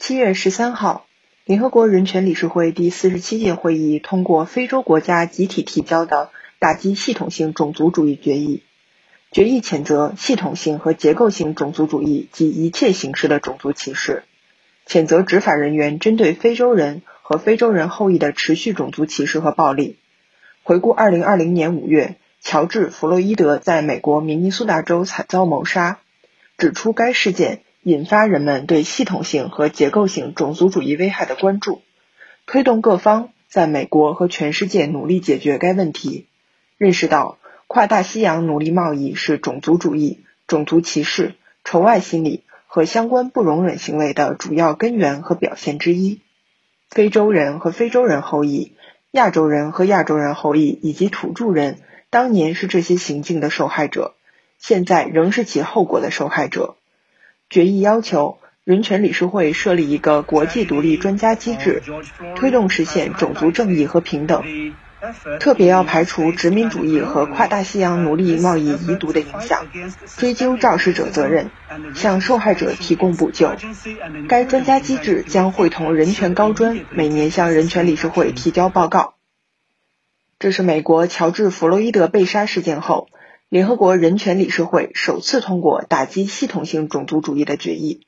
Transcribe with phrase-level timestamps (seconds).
[0.00, 1.06] 七月十三号，
[1.44, 8.62] 联合国人权理事会第四十七届会议通过非洲国家集体提交的打击系统性种族主义决议。
[9.32, 14.22] 决议谴责系统性和结构性种族主义及一切形式的种族歧视，
[14.86, 19.98] 谴责执法人员针对非洲人和非洲人后裔的持续种族歧视和暴力。
[20.62, 25.98] 回顾二零二零年五月，乔治·弗洛伊德在美国明尼苏达州惨遭谋杀，
[26.56, 27.62] 指出该事件。
[27.88, 31.80] 引发人们对系统性和结构性种族主义危害的关注，
[32.44, 36.26] 推动各方在美国和全世界努力解决该问题。
[36.76, 41.34] 认识到跨大西洋奴隶贸易是种族主义、种族歧视、
[41.64, 46.20] 仇外心理和相关不容忍行为的主要根源和表现之一。
[46.90, 48.74] 非洲人和非洲人后裔、
[49.12, 51.78] 亚洲人和亚洲人后裔以及土著人
[52.10, 54.14] 当年是这些行径的受害者，
[54.58, 56.74] 现在仍是其后果的受害者。
[57.50, 61.82] 决议要求人权理事会设立一个国际独立专家机制，
[62.36, 64.44] 推动实现种族正义和平等，
[65.40, 69.66] 特别要排除殖民主义和跨大西洋奴隶贸易遗毒的影响，
[70.18, 71.50] 追究肇事者责任，
[71.94, 73.50] 向受害者提供补救。
[74.28, 79.14] 该专家机制将会同人权高专每年向人权理事会提交报告。
[80.38, 83.08] 这是美国乔治·弗洛伊德被杀事件后。
[83.50, 88.06] 联合国人权理事会首次通过打击系统性种族主义的决议。